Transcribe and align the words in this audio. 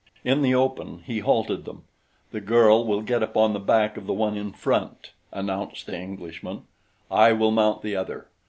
In 0.23 0.41
the 0.41 0.55
open 0.55 1.03
he 1.05 1.19
halted 1.19 1.65
them. 1.65 1.83
"The 2.31 2.41
girl 2.41 2.83
will 2.87 3.03
get 3.03 3.21
upon 3.21 3.53
the 3.53 3.59
back 3.59 3.97
of 3.97 4.07
the 4.07 4.13
one 4.15 4.35
in 4.35 4.51
front," 4.51 5.11
announced 5.31 5.85
the 5.85 5.95
Englishman. 5.95 6.63
"I 7.11 7.33
will 7.33 7.51
mount 7.51 7.83
the 7.83 7.95
other. 7.95 8.25